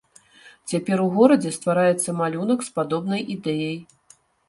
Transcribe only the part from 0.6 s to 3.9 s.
Цяпер у горадзе ствараецца малюнак з падобнай ідэяй.